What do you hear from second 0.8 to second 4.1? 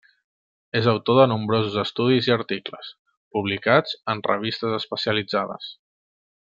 autor de nombrosos estudis i articles, publicats